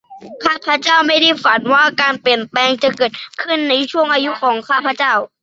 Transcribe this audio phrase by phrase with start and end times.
[0.43, 3.11] ข้าพเจ้าไม่ได้ฝันว่าการเปลี่ยนแปลงจะเกิด
[3.41, 5.13] ขึ้นในช่วงอายุของข้าพเจ้า